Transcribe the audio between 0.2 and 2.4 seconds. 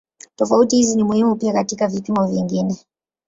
Tofauti hizi ni muhimu pia katika vipimo